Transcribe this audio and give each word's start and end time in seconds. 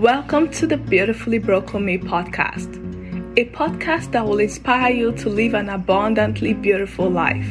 Welcome 0.00 0.50
to 0.52 0.66
the 0.66 0.78
Beautifully 0.78 1.36
Broken 1.36 1.84
Me 1.84 1.98
podcast, 1.98 2.76
a 3.36 3.44
podcast 3.50 4.12
that 4.12 4.24
will 4.24 4.38
inspire 4.38 4.90
you 4.90 5.12
to 5.12 5.28
live 5.28 5.52
an 5.52 5.68
abundantly 5.68 6.54
beautiful 6.54 7.10
life, 7.10 7.46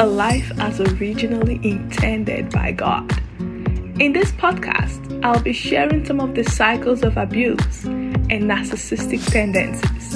a 0.00 0.04
life 0.04 0.50
as 0.58 0.80
originally 0.80 1.60
intended 1.62 2.50
by 2.50 2.72
God. 2.72 3.08
In 3.38 4.12
this 4.12 4.32
podcast, 4.32 5.24
I'll 5.24 5.40
be 5.40 5.52
sharing 5.52 6.04
some 6.04 6.18
of 6.18 6.34
the 6.34 6.42
cycles 6.42 7.04
of 7.04 7.16
abuse 7.16 7.84
and 7.84 8.50
narcissistic 8.50 9.24
tendencies 9.30 10.14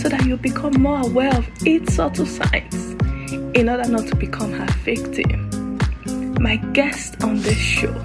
so 0.00 0.08
that 0.08 0.24
you 0.24 0.36
become 0.36 0.74
more 0.74 1.00
aware 1.00 1.36
of 1.36 1.48
its 1.66 1.94
subtle 1.94 2.24
signs 2.24 2.92
in 3.56 3.68
order 3.68 3.90
not 3.90 4.06
to 4.06 4.14
become 4.14 4.52
her 4.52 4.72
victim. 4.84 5.50
My 6.40 6.54
guest 6.72 7.24
on 7.24 7.42
this 7.42 7.58
show 7.58 8.00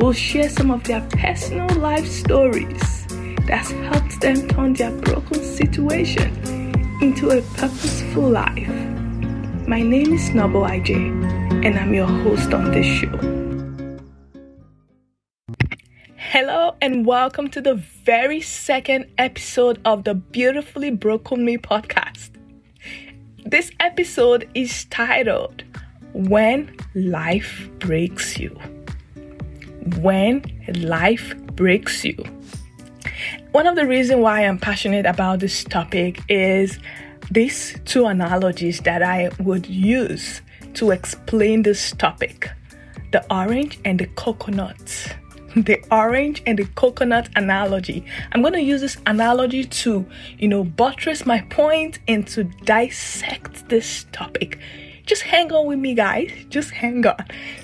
will 0.00 0.12
share 0.14 0.48
some 0.48 0.70
of 0.70 0.82
their 0.84 1.02
personal 1.10 1.68
life 1.78 2.06
stories 2.08 3.06
that's 3.46 3.70
helped 3.70 4.18
them 4.22 4.48
turn 4.48 4.72
their 4.72 4.90
broken 4.90 5.44
situation 5.44 6.32
into 7.02 7.28
a 7.28 7.42
purposeful 7.58 8.30
life. 8.30 8.68
My 9.68 9.82
name 9.82 10.14
is 10.14 10.30
Noble 10.30 10.62
IJ, 10.62 10.96
and 11.66 11.78
I'm 11.78 11.92
your 11.92 12.06
host 12.06 12.54
on 12.54 12.70
this 12.70 12.86
show. 12.86 13.14
Hello, 16.16 16.76
and 16.80 17.04
welcome 17.04 17.48
to 17.50 17.60
the 17.60 17.74
very 17.74 18.40
second 18.40 19.04
episode 19.18 19.82
of 19.84 20.04
the 20.04 20.14
Beautifully 20.14 20.90
Broken 20.90 21.44
Me 21.44 21.58
podcast. 21.58 22.30
This 23.44 23.70
episode 23.80 24.48
is 24.54 24.86
titled 24.86 25.62
When 26.14 26.74
Life 26.94 27.68
Breaks 27.78 28.38
You 28.38 28.58
when 29.98 30.42
life 30.74 31.36
breaks 31.54 32.04
you. 32.04 32.16
One 33.52 33.66
of 33.66 33.76
the 33.76 33.86
reasons 33.86 34.20
why 34.20 34.42
I'm 34.42 34.58
passionate 34.58 35.06
about 35.06 35.40
this 35.40 35.64
topic 35.64 36.20
is 36.28 36.78
these 37.30 37.78
two 37.84 38.06
analogies 38.06 38.80
that 38.80 39.02
I 39.02 39.30
would 39.40 39.66
use 39.66 40.42
to 40.74 40.90
explain 40.92 41.62
this 41.62 41.92
topic 41.92 42.50
the 43.12 43.24
orange 43.32 43.78
and 43.84 43.98
the 43.98 44.06
coconut. 44.06 45.16
The 45.56 45.82
orange 45.90 46.44
and 46.46 46.56
the 46.56 46.64
coconut 46.76 47.28
analogy. 47.34 48.04
I'm 48.30 48.40
going 48.40 48.52
to 48.52 48.62
use 48.62 48.82
this 48.82 48.98
analogy 49.06 49.64
to, 49.64 50.06
you 50.38 50.46
know, 50.46 50.62
buttress 50.62 51.26
my 51.26 51.40
point 51.50 51.98
and 52.06 52.24
to 52.28 52.44
dissect 52.44 53.68
this 53.68 54.06
topic 54.12 54.60
just 55.10 55.22
hang 55.22 55.52
on 55.52 55.66
with 55.66 55.80
me, 55.80 55.92
guys. 55.92 56.30
Just 56.50 56.70
hang 56.70 57.04
on. 57.04 57.16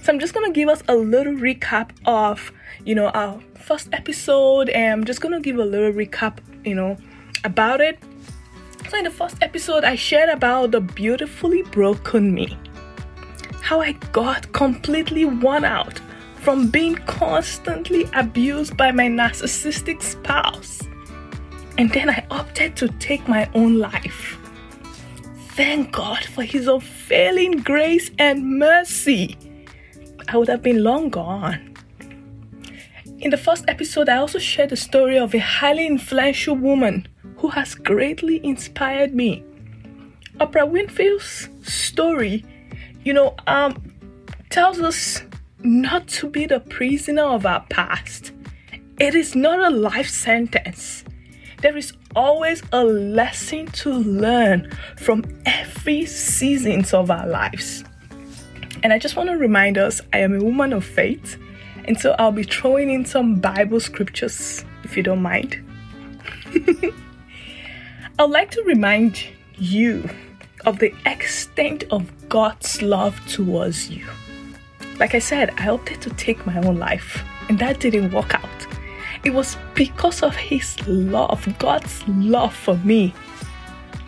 So 0.02 0.12
I'm 0.12 0.18
just 0.18 0.34
gonna 0.34 0.50
give 0.50 0.68
us 0.68 0.82
a 0.88 0.96
little 0.96 1.34
recap 1.34 1.90
of, 2.04 2.50
you 2.84 2.96
know, 2.96 3.06
our 3.10 3.40
first 3.54 3.88
episode, 3.92 4.68
and 4.70 4.92
I'm 4.92 5.04
just 5.04 5.20
gonna 5.20 5.40
give 5.40 5.56
a 5.56 5.64
little 5.64 5.92
recap, 5.92 6.38
you 6.64 6.74
know, 6.74 6.96
about 7.44 7.80
it. 7.80 8.00
So 8.90 8.98
in 8.98 9.04
the 9.04 9.12
first 9.12 9.36
episode, 9.42 9.84
I 9.84 9.94
shared 9.94 10.28
about 10.28 10.72
the 10.72 10.80
beautifully 10.80 11.62
broken 11.62 12.34
me, 12.34 12.58
how 13.62 13.80
I 13.80 13.92
got 14.10 14.52
completely 14.52 15.24
worn 15.24 15.64
out 15.64 16.00
from 16.40 16.68
being 16.68 16.96
constantly 17.06 18.08
abused 18.12 18.76
by 18.76 18.90
my 18.90 19.06
narcissistic 19.06 20.02
spouse. 20.02 20.82
And 21.78 21.92
then 21.92 22.10
I 22.10 22.26
opted 22.28 22.74
to 22.78 22.88
take 22.98 23.28
my 23.28 23.48
own 23.54 23.78
life 23.78 24.36
thank 25.56 25.90
God 25.90 26.22
for 26.22 26.42
His 26.42 26.68
unfailing 26.68 27.62
grace 27.62 28.10
and 28.18 28.58
mercy. 28.58 29.38
I 30.28 30.36
would 30.36 30.48
have 30.48 30.62
been 30.62 30.84
long 30.84 31.08
gone. 31.08 31.74
In 33.20 33.30
the 33.30 33.38
first 33.38 33.64
episode, 33.66 34.10
I 34.10 34.18
also 34.18 34.38
shared 34.38 34.68
the 34.68 34.76
story 34.76 35.18
of 35.18 35.34
a 35.34 35.38
highly 35.38 35.86
influential 35.86 36.54
woman 36.54 37.08
who 37.38 37.48
has 37.48 37.74
greatly 37.74 38.44
inspired 38.44 39.14
me. 39.14 39.42
Oprah 40.40 40.70
Winfrey's 40.70 41.48
story, 41.62 42.44
you 43.02 43.14
know, 43.14 43.34
um, 43.46 43.82
tells 44.50 44.78
us 44.80 45.22
not 45.60 46.06
to 46.08 46.28
be 46.28 46.44
the 46.44 46.60
prisoner 46.60 47.24
of 47.24 47.46
our 47.46 47.64
past. 47.70 48.32
It 49.00 49.14
is 49.14 49.34
not 49.34 49.60
a 49.60 49.74
life 49.74 50.10
sentence. 50.10 51.02
There 51.62 51.78
is 51.78 51.94
always 52.16 52.62
a 52.72 52.82
lesson 52.82 53.66
to 53.66 53.92
learn 53.92 54.70
from 54.96 55.22
every 55.44 56.06
seasons 56.06 56.92
of 56.94 57.10
our 57.10 57.26
lives. 57.26 57.84
And 58.82 58.92
I 58.92 58.98
just 58.98 59.14
want 59.16 59.28
to 59.28 59.36
remind 59.36 59.78
us 59.78 60.00
I 60.12 60.18
am 60.18 60.34
a 60.34 60.42
woman 60.42 60.72
of 60.72 60.84
faith, 60.84 61.36
and 61.84 62.00
so 62.00 62.16
I'll 62.18 62.32
be 62.32 62.42
throwing 62.42 62.90
in 62.90 63.04
some 63.04 63.36
Bible 63.36 63.78
scriptures 63.78 64.64
if 64.82 64.96
you 64.96 65.02
don't 65.02 65.22
mind. 65.22 65.62
I'd 68.18 68.30
like 68.30 68.50
to 68.52 68.62
remind 68.62 69.22
you 69.56 70.08
of 70.64 70.78
the 70.78 70.92
extent 71.04 71.84
of 71.90 72.10
God's 72.28 72.82
love 72.82 73.20
towards 73.28 73.90
you. 73.90 74.06
Like 74.98 75.14
I 75.14 75.18
said, 75.18 75.52
I 75.58 75.68
opted 75.68 76.00
to 76.02 76.10
take 76.10 76.46
my 76.46 76.56
own 76.58 76.78
life, 76.78 77.22
and 77.48 77.58
that 77.58 77.80
didn't 77.80 78.12
work 78.12 78.34
out. 78.34 78.55
It 79.26 79.34
was 79.34 79.56
because 79.74 80.22
of 80.22 80.36
His 80.36 80.76
love, 80.86 81.52
God's 81.58 82.06
love 82.06 82.54
for 82.54 82.76
me. 82.76 83.12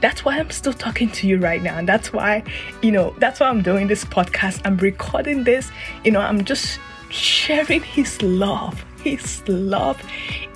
That's 0.01 0.25
why 0.25 0.39
I'm 0.39 0.53
still 0.53 0.73
talking 0.73 1.11
to 1.11 1.27
you 1.27 1.39
right 1.39 1.61
now. 1.61 1.77
And 1.77 1.89
that's 1.89 2.12
why, 2.12 2.45
you 2.83 2.93
know, 2.93 3.12
that's 3.19 3.41
why 3.41 3.49
I'm 3.49 3.61
doing 3.61 3.89
this 3.89 4.05
podcast. 4.05 4.61
I'm 4.65 4.77
recording 4.77 5.43
this. 5.43 5.73
You 6.05 6.12
know, 6.12 6.21
I'm 6.21 6.45
just 6.45 6.79
sharing 7.11 7.83
His 7.83 8.23
love. 8.23 8.84
His 9.03 9.43
love 9.49 10.01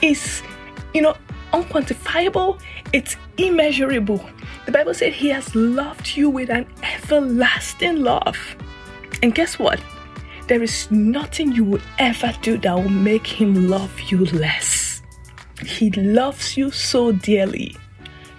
is, 0.01 0.45
you 0.95 1.03
know, 1.03 1.17
unquantifiable, 1.53 2.61
it's 2.93 3.17
immeasurable. 3.39 4.25
The 4.67 4.71
Bible 4.71 4.95
said 4.95 5.13
He 5.13 5.31
has 5.31 5.53
loved 5.57 6.17
you 6.17 6.31
with 6.31 6.51
an 6.51 6.69
everlasting 6.85 7.97
love. 7.97 8.39
And 9.25 9.35
guess 9.35 9.59
what? 9.59 9.81
There 10.49 10.63
is 10.63 10.91
nothing 10.91 11.53
you 11.53 11.65
will 11.65 11.81
ever 11.99 12.33
do 12.43 12.59
that 12.59 12.75
will 12.75 12.89
make 12.89 13.27
him 13.27 13.69
love 13.69 14.01
you 14.01 14.25
less. 14.27 15.03
He 15.65 15.91
loves 15.91 16.57
you 16.57 16.71
so 16.71 17.13
dearly. 17.13 17.77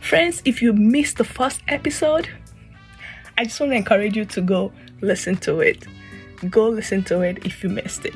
Friends, 0.02 0.42
if 0.44 0.62
you 0.62 0.74
missed 0.74 1.18
the 1.18 1.24
first 1.24 1.62
episode, 1.70 2.28
I 3.38 3.46
just 3.46 3.60
want 3.60 3.72
to 3.72 3.78
encourage 3.78 4.18
you 4.18 4.26
to 4.26 4.42
go 4.42 4.72
listen 5.02 5.38
to 5.38 5.62
it. 5.62 5.88
Go 6.50 6.68
listen 6.68 7.04
to 7.06 7.22
it 7.22 7.46
if 7.46 7.64
you 7.64 7.70
missed 7.70 8.06
it. 8.06 8.16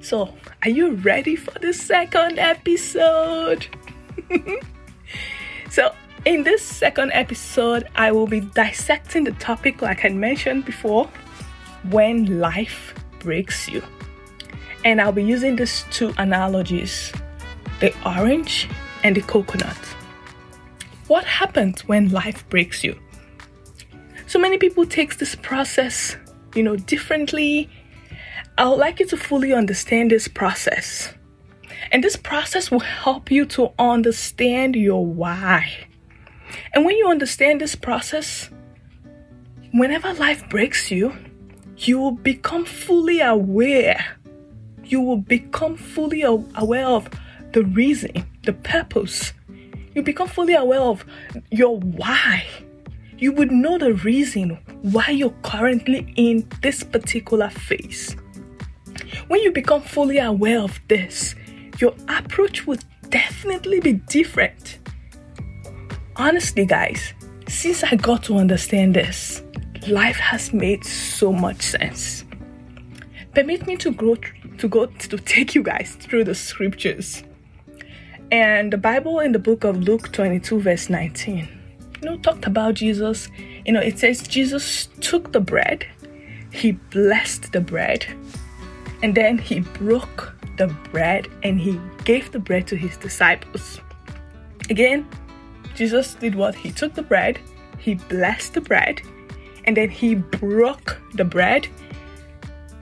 So, 0.00 0.32
are 0.62 0.70
you 0.70 0.92
ready 0.94 1.36
for 1.36 1.56
the 1.58 1.72
second 1.72 2.38
episode? 2.38 3.66
so, 5.70 5.94
in 6.24 6.42
this 6.42 6.62
second 6.62 7.12
episode, 7.12 7.88
I 7.94 8.10
will 8.10 8.26
be 8.26 8.40
dissecting 8.40 9.24
the 9.24 9.32
topic 9.32 9.82
like 9.82 10.04
I 10.04 10.08
mentioned 10.08 10.64
before 10.64 11.10
when 11.90 12.40
life 12.40 12.94
breaks 13.20 13.68
you. 13.68 13.82
And 14.84 15.00
I'll 15.00 15.12
be 15.12 15.24
using 15.24 15.56
these 15.56 15.84
two 15.90 16.14
analogies 16.18 17.12
the 17.80 17.94
orange 18.08 18.68
and 19.02 19.14
the 19.14 19.20
coconut. 19.22 19.76
What 21.08 21.24
happens 21.24 21.86
when 21.86 22.10
life 22.10 22.48
breaks 22.48 22.82
you? 22.82 22.98
So 24.26 24.38
many 24.38 24.58
people 24.58 24.86
take 24.86 25.18
this 25.18 25.34
process, 25.34 26.16
you 26.54 26.62
know, 26.62 26.76
differently. 26.76 27.68
I 28.58 28.68
would 28.68 28.78
like 28.78 28.98
you 28.98 29.06
to 29.06 29.16
fully 29.16 29.52
understand 29.52 30.10
this 30.10 30.26
process. 30.26 31.12
And 31.92 32.02
this 32.02 32.16
process 32.16 32.70
will 32.70 32.80
help 32.80 33.30
you 33.30 33.44
to 33.46 33.72
understand 33.78 34.74
your 34.74 35.04
why. 35.04 35.86
And 36.74 36.84
when 36.84 36.96
you 36.96 37.08
understand 37.08 37.60
this 37.60 37.74
process, 37.74 38.50
whenever 39.72 40.12
life 40.14 40.48
breaks 40.48 40.90
you, 40.90 41.16
you 41.78 41.98
will 41.98 42.12
become 42.12 42.64
fully 42.64 43.20
aware. 43.20 44.16
You 44.84 45.00
will 45.00 45.18
become 45.18 45.76
fully 45.76 46.22
aware 46.22 46.86
of 46.86 47.08
the 47.52 47.64
reason, 47.64 48.24
the 48.44 48.52
purpose. 48.52 49.32
You 49.94 50.02
become 50.02 50.28
fully 50.28 50.54
aware 50.54 50.80
of 50.80 51.04
your 51.50 51.78
why. 51.78 52.46
You 53.18 53.32
would 53.32 53.50
know 53.50 53.78
the 53.78 53.94
reason 53.94 54.58
why 54.82 55.08
you're 55.08 55.34
currently 55.42 56.12
in 56.16 56.48
this 56.62 56.82
particular 56.82 57.50
phase. 57.50 58.16
When 59.28 59.40
you 59.40 59.52
become 59.52 59.82
fully 59.82 60.18
aware 60.18 60.60
of 60.60 60.78
this, 60.88 61.34
your 61.78 61.94
approach 62.08 62.66
would 62.66 62.84
definitely 63.08 63.80
be 63.80 63.94
different. 63.94 64.78
Honestly, 66.16 66.64
guys, 66.66 67.14
since 67.48 67.84
I 67.84 67.96
got 67.96 68.22
to 68.24 68.36
understand 68.36 68.94
this, 68.94 69.42
life 69.88 70.16
has 70.16 70.52
made 70.52 70.84
so 70.84 71.32
much 71.32 71.62
sense. 71.62 72.24
Permit 73.34 73.66
me 73.66 73.76
to 73.76 73.92
go 73.92 74.16
to 74.58 74.68
go 74.68 74.86
to 74.86 75.18
take 75.18 75.54
you 75.54 75.62
guys 75.62 75.96
through 75.96 76.24
the 76.24 76.34
scriptures. 76.34 77.22
And 78.32 78.72
the 78.72 78.78
Bible 78.78 79.20
in 79.20 79.32
the 79.32 79.38
book 79.38 79.64
of 79.64 79.76
Luke 79.76 80.10
22, 80.12 80.60
verse 80.60 80.90
19, 80.90 81.48
you 82.02 82.08
know, 82.08 82.16
talked 82.18 82.46
about 82.46 82.74
Jesus. 82.74 83.28
You 83.64 83.72
know, 83.72 83.80
it 83.80 83.98
says 83.98 84.26
Jesus 84.26 84.86
took 85.00 85.32
the 85.32 85.40
bread, 85.40 85.86
he 86.52 86.72
blessed 86.72 87.52
the 87.52 87.60
bread, 87.60 88.06
and 89.02 89.14
then 89.14 89.38
he 89.38 89.60
broke 89.60 90.34
the 90.56 90.68
bread 90.90 91.28
and 91.42 91.60
he 91.60 91.78
gave 92.04 92.32
the 92.32 92.38
bread 92.38 92.66
to 92.68 92.76
his 92.76 92.96
disciples. 92.96 93.80
Again, 94.70 95.06
Jesus 95.74 96.14
did 96.14 96.34
what? 96.34 96.54
He 96.54 96.72
took 96.72 96.94
the 96.94 97.02
bread, 97.02 97.38
he 97.78 97.94
blessed 97.94 98.54
the 98.54 98.60
bread, 98.60 99.02
and 99.66 99.76
then 99.76 99.90
he 99.90 100.14
broke 100.14 101.00
the 101.14 101.24
bread 101.24 101.66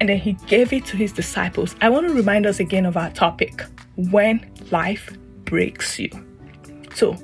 and 0.00 0.08
then 0.08 0.18
he 0.18 0.34
gave 0.46 0.72
it 0.72 0.84
to 0.86 0.96
his 0.96 1.12
disciples. 1.12 1.74
I 1.80 1.88
want 1.88 2.08
to 2.08 2.14
remind 2.14 2.46
us 2.46 2.60
again 2.60 2.84
of 2.84 2.96
our 2.96 3.10
topic 3.10 3.62
when 3.96 4.50
life 4.70 5.16
breaks 5.44 5.98
you. 5.98 6.10
So, 6.94 7.16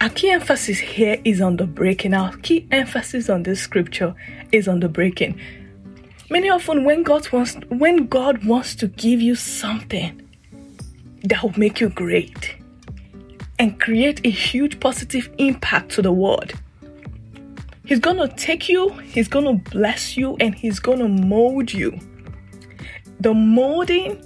our 0.00 0.08
key 0.08 0.30
emphasis 0.30 0.78
here 0.78 1.20
is 1.24 1.40
on 1.40 1.56
the 1.56 1.66
breaking. 1.66 2.14
Our 2.14 2.36
key 2.38 2.66
emphasis 2.70 3.30
on 3.30 3.44
this 3.44 3.60
scripture 3.60 4.14
is 4.50 4.66
on 4.66 4.80
the 4.80 4.88
breaking. 4.88 5.38
Many 6.30 6.50
often 6.50 6.84
when 6.84 7.02
God 7.02 7.30
wants 7.30 7.54
when 7.68 8.06
God 8.06 8.44
wants 8.44 8.74
to 8.76 8.88
give 8.88 9.20
you 9.20 9.34
something 9.34 10.28
that 11.24 11.42
will 11.42 11.56
make 11.56 11.80
you 11.80 11.88
great 11.88 12.56
and 13.58 13.78
create 13.78 14.20
a 14.24 14.30
huge 14.30 14.80
positive 14.80 15.30
impact 15.38 15.92
to 15.92 16.02
the 16.02 16.12
world. 16.12 16.52
He's 17.84 17.98
going 17.98 18.16
to 18.16 18.28
take 18.36 18.68
you, 18.68 18.90
he's 18.98 19.28
going 19.28 19.44
to 19.44 19.70
bless 19.70 20.16
you 20.16 20.36
and 20.38 20.54
he's 20.54 20.78
going 20.78 21.00
to 21.00 21.08
mold 21.08 21.72
you. 21.72 21.98
The 23.20 23.34
molding 23.34 24.22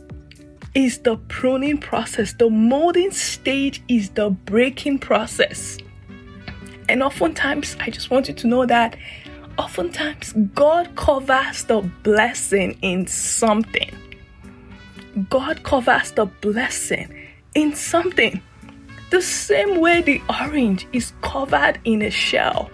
is 0.75 0.99
the 0.99 1.17
pruning 1.29 1.79
process. 1.79 2.35
The 2.35 2.51
molding 2.51 3.11
stage 3.11 3.83
is 3.89 4.11
the 4.11 4.31
breaking 4.31 4.99
process. 4.99 5.79
And 6.89 7.03
oftentimes, 7.03 7.77
I 7.81 7.91
just 7.91 8.11
want 8.11 8.29
you 8.29 8.35
to 8.35 8.47
know 8.47 8.67
that 8.67 8.97
oftentimes 9.59 10.35
God 10.55 10.95
covers 10.97 11.65
the 11.65 11.81
blessing 12.03 12.79
in 12.83 13.07
something. 13.07 13.91
God 15.31 15.63
covers 15.63 16.13
the 16.13 16.27
blessing 16.27 17.27
in 17.55 17.75
something. 17.75 18.43
The 19.11 19.23
same 19.23 19.81
way 19.81 20.03
the 20.03 20.21
orange 20.29 20.87
is 20.93 21.13
covered 21.23 21.81
in 21.85 22.03
a 22.03 22.11
shell. 22.11 22.71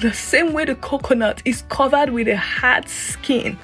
The 0.00 0.12
same 0.12 0.52
way 0.52 0.64
the 0.64 0.74
coconut 0.74 1.42
is 1.44 1.62
covered 1.68 2.10
with 2.10 2.28
a 2.28 2.36
hard 2.36 2.88
skin. 2.88 3.58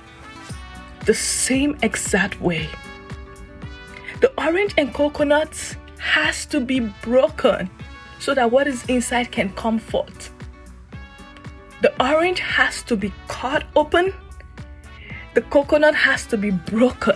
The 1.04 1.14
same 1.14 1.76
exact 1.82 2.40
way. 2.40 2.68
The 4.20 4.32
orange 4.40 4.74
and 4.76 4.92
coconut 4.92 5.76
has 5.98 6.46
to 6.46 6.60
be 6.60 6.80
broken 7.02 7.70
so 8.18 8.34
that 8.34 8.50
what 8.50 8.66
is 8.66 8.84
inside 8.86 9.30
can 9.30 9.52
come 9.54 9.78
forth. 9.78 10.32
The 11.82 11.92
orange 12.02 12.40
has 12.40 12.82
to 12.84 12.96
be 12.96 13.12
cut 13.28 13.64
open. 13.76 14.12
The 15.34 15.42
coconut 15.42 15.94
has 15.94 16.26
to 16.26 16.36
be 16.36 16.50
broken 16.50 17.14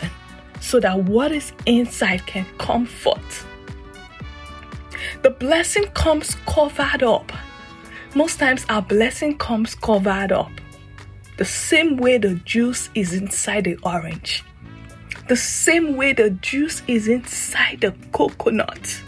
so 0.61 0.79
that 0.81 1.05
what 1.05 1.33
is 1.33 1.53
inside 1.67 2.25
can 2.27 2.47
come 2.59 2.87
forth. 2.87 3.47
The 5.23 5.31
blessing 5.31 5.87
comes 5.95 6.37
covered 6.47 7.03
up. 7.03 7.33
Most 8.15 8.39
times, 8.39 8.67
our 8.69 8.83
blessing 8.83 9.39
comes 9.39 9.75
covered 9.75 10.33
up. 10.33 10.51
The 11.39 11.47
same 11.47 11.97
way 11.97 12.19
the 12.19 12.35
juice 12.35 12.91
is 12.95 13.15
inside 13.15 13.65
the 13.65 13.79
orange, 13.83 14.45
the 15.29 15.37
same 15.37 15.97
way 15.97 16.13
the 16.13 16.29
juice 16.31 16.83
is 16.87 17.09
inside 17.09 17.81
the 17.81 17.95
coconut. 18.13 19.03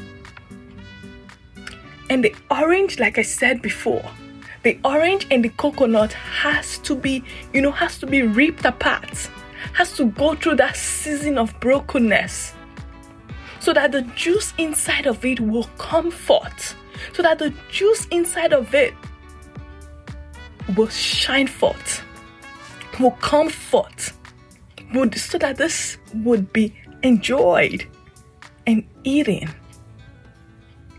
And 2.09 2.25
the 2.25 2.35
orange, 2.51 2.99
like 2.99 3.19
I 3.19 3.23
said 3.23 3.61
before, 3.61 4.05
the 4.62 4.79
orange 4.85 5.27
and 5.31 5.45
the 5.45 5.51
coconut 5.51 6.15
has 6.15 6.79
to 6.79 6.95
be, 6.95 7.23
you 7.53 7.61
know, 7.61 7.73
has 7.73 7.99
to 7.99 8.06
be 8.06 8.23
ripped 8.23 8.65
apart, 8.65 9.31
has 9.75 9.93
to 9.99 10.06
go 10.06 10.35
through 10.35 10.56
that 10.56 10.77
season 10.77 11.37
of 11.37 11.59
brokenness 11.61 12.55
so 13.61 13.75
that 13.75 13.93
the 13.93 14.03
juice 14.17 14.55
inside 14.56 15.06
of 15.06 15.25
it 15.25 15.41
will 15.41 15.69
come 15.77 16.11
forth, 16.11 16.75
so 17.12 17.23
that 17.23 17.38
the 17.38 17.52
juice 17.70 18.06
inside 18.06 18.52
of 18.52 18.75
it 18.75 18.94
will 20.76 20.88
shine 20.88 21.46
forth, 21.46 22.02
will 23.00 23.12
come 23.12 23.49
forth, 23.49 24.17
would, 24.94 25.14
so 25.14 25.38
that 25.38 25.56
this 25.56 25.99
would 26.14 26.52
be 26.52 26.75
enjoyed 27.02 27.87
and 28.67 28.85
eaten. 29.05 29.49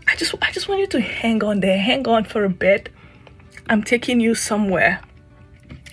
I 0.08 0.14
just 0.16 0.34
I 0.40 0.52
just 0.52 0.68
want 0.68 0.80
you 0.80 0.86
to 0.88 1.00
hang 1.00 1.42
on 1.42 1.60
there, 1.60 1.78
hang 1.78 2.06
on 2.06 2.24
for 2.24 2.44
a 2.44 2.48
bit 2.48 2.90
I'm 3.68 3.82
taking 3.82 4.20
you 4.20 4.36
somewhere. 4.36 5.00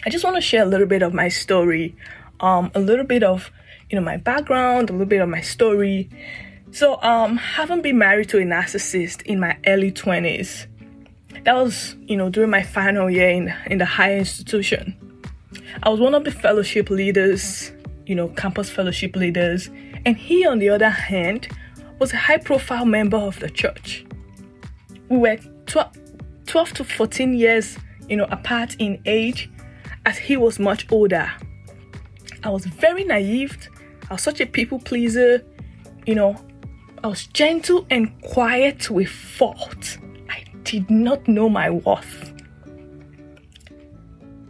I 0.05 0.09
just 0.11 0.23
want 0.23 0.35
to 0.35 0.41
share 0.41 0.61
a 0.61 0.65
little 0.65 0.85
bit 0.85 1.01
of 1.01 1.11
my 1.13 1.27
story, 1.27 1.95
um, 2.39 2.71
a 2.75 2.79
little 2.79 3.05
bit 3.05 3.23
of 3.23 3.51
you 3.89 3.97
know 3.97 4.05
my 4.05 4.17
background, 4.17 4.89
a 4.89 4.93
little 4.93 5.07
bit 5.07 5.21
of 5.21 5.29
my 5.29 5.41
story. 5.41 6.09
So, 6.73 6.99
um, 7.03 7.37
having 7.37 7.83
been 7.83 7.99
married 7.99 8.29
to 8.29 8.39
a 8.39 8.41
narcissist 8.41 9.21
in 9.27 9.39
my 9.39 9.55
early 9.67 9.91
20s, 9.91 10.65
that 11.43 11.53
was 11.53 11.95
you 12.07 12.17
know 12.17 12.31
during 12.31 12.49
my 12.49 12.63
final 12.63 13.11
year 13.11 13.29
in 13.29 13.53
in 13.67 13.77
the 13.77 13.85
higher 13.85 14.17
institution. 14.17 14.97
I 15.83 15.89
was 15.89 15.99
one 15.99 16.15
of 16.15 16.23
the 16.23 16.31
fellowship 16.31 16.89
leaders, 16.89 17.71
you 18.07 18.15
know, 18.15 18.29
campus 18.29 18.71
fellowship 18.71 19.15
leaders, 19.15 19.69
and 20.03 20.17
he, 20.17 20.47
on 20.47 20.57
the 20.57 20.69
other 20.69 20.89
hand, 20.89 21.47
was 21.99 22.11
a 22.11 22.17
high 22.17 22.37
profile 22.37 22.85
member 22.85 23.17
of 23.17 23.39
the 23.39 23.51
church. 23.51 24.03
We 25.09 25.17
were 25.17 25.37
12, 25.67 25.95
12 26.47 26.73
to 26.73 26.83
14 26.83 27.35
years, 27.35 27.77
you 28.09 28.17
know, 28.17 28.25
apart 28.31 28.75
in 28.79 28.99
age, 29.05 29.47
as 30.07 30.17
he 30.17 30.37
was 30.37 30.57
much 30.57 30.91
older. 30.91 31.31
I 32.43 32.49
was 32.49 32.65
very 32.65 33.03
naive. 33.03 33.69
I 34.09 34.15
was 34.15 34.23
such 34.23 34.41
a 34.41 34.47
people 34.47 34.79
pleaser. 34.79 35.45
You 36.07 36.15
know, 36.15 36.35
I 37.03 37.07
was 37.07 37.27
gentle 37.27 37.85
and 37.89 38.19
quiet 38.21 38.89
with 38.89 39.09
fault. 39.09 39.97
I 40.29 40.43
did 40.63 40.89
not 40.89 41.27
know 41.27 41.49
my 41.49 41.69
worth. 41.69 42.33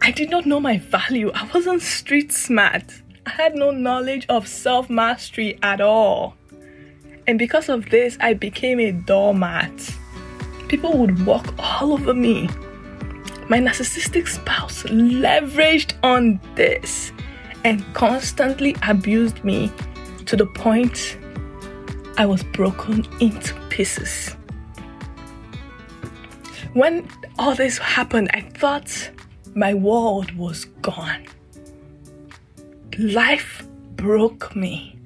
I 0.02 0.10
did 0.10 0.30
not 0.30 0.46
know 0.46 0.60
my 0.60 0.78
value. 0.78 1.32
I 1.34 1.48
wasn't 1.52 1.82
street 1.82 2.32
smart. 2.32 2.84
I 3.26 3.30
had 3.30 3.54
no 3.54 3.70
knowledge 3.70 4.26
of 4.28 4.46
self 4.46 4.88
mastery 4.88 5.58
at 5.62 5.80
all. 5.80 6.36
And 7.26 7.38
because 7.38 7.68
of 7.68 7.90
this, 7.90 8.18
I 8.20 8.34
became 8.34 8.78
a 8.78 8.92
doormat 8.92 9.72
people 10.74 10.98
would 10.98 11.24
walk 11.24 11.54
all 11.56 11.92
over 11.92 12.12
me. 12.12 12.48
My 13.48 13.58
narcissistic 13.58 14.26
spouse 14.26 14.82
leveraged 14.84 15.92
on 16.02 16.40
this 16.56 17.12
and 17.64 17.84
constantly 17.94 18.74
abused 18.82 19.44
me 19.44 19.70
to 20.26 20.36
the 20.36 20.46
point 20.46 21.16
I 22.16 22.26
was 22.26 22.42
broken 22.44 23.06
into 23.20 23.54
pieces. 23.70 24.36
When 26.74 27.08
all 27.38 27.54
this 27.54 27.78
happened, 27.78 28.30
I 28.32 28.42
thought 28.42 29.10
my 29.54 29.74
world 29.74 30.30
was 30.36 30.66
gone. 30.82 31.26
Life 32.98 33.66
broke 33.96 34.54
me. 34.54 34.96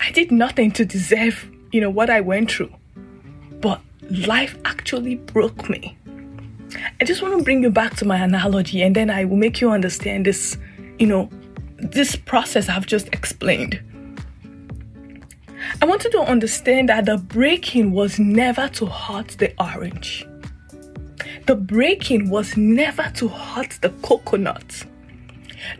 I 0.00 0.10
did 0.10 0.32
nothing 0.32 0.72
to 0.72 0.84
deserve, 0.84 1.48
you 1.72 1.80
know, 1.80 1.90
what 1.90 2.10
I 2.10 2.20
went 2.20 2.50
through. 2.50 2.74
But 3.60 3.80
life 4.10 4.56
actually 4.64 5.16
broke 5.16 5.68
me. 5.68 5.96
I 7.00 7.04
just 7.04 7.22
want 7.22 7.38
to 7.38 7.44
bring 7.44 7.62
you 7.62 7.70
back 7.70 7.96
to 7.96 8.04
my 8.04 8.18
analogy 8.18 8.82
and 8.82 8.96
then 8.96 9.10
I 9.10 9.24
will 9.24 9.36
make 9.36 9.60
you 9.60 9.70
understand 9.70 10.26
this, 10.26 10.56
you 10.98 11.06
know, 11.06 11.30
this 11.78 12.16
process 12.16 12.68
I've 12.68 12.86
just 12.86 13.08
explained. 13.08 13.80
I 15.82 15.84
want 15.84 16.04
you 16.04 16.10
to 16.12 16.20
understand 16.20 16.88
that 16.88 17.04
the 17.04 17.18
breaking 17.18 17.92
was 17.92 18.18
never 18.18 18.68
to 18.68 18.86
hurt 18.86 19.28
the 19.38 19.52
orange. 19.62 20.26
The 21.46 21.54
breaking 21.54 22.30
was 22.30 22.56
never 22.56 23.10
to 23.16 23.28
hurt 23.28 23.78
the 23.82 23.90
coconut. 24.02 24.86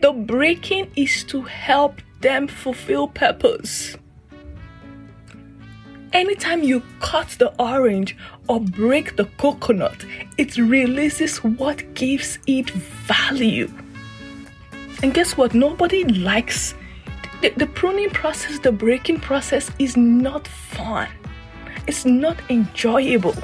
The 0.03 0.12
breaking 0.12 0.93
is 0.97 1.25
to 1.25 1.43
help 1.43 2.03
them 2.21 2.47
fulfill 2.47 3.09
purpose. 3.09 3.97
Anytime 6.12 6.62
you 6.62 6.83
cut 7.00 7.29
the 7.38 7.55
orange 7.59 8.17
or 8.49 8.61
break 8.61 9.17
the 9.17 9.25
coconut, 9.38 10.05
it 10.37 10.57
releases 10.59 11.43
what 11.43 11.95
gives 11.95 12.38
it 12.47 12.71
value. 12.71 13.73
And 15.03 15.15
guess 15.15 15.37
what? 15.37 15.55
Nobody 15.55 16.05
likes 16.05 16.75
the, 17.50 17.67
pruning 17.67 18.11
process, 18.11 18.59
the 18.59 18.73
breaking 18.73 19.21
process 19.21 19.71
is 19.79 19.97
not 19.97 20.47
fun. 20.47 21.09
It's 21.87 22.05
not 22.05 22.38
enjoyable. 22.50 23.37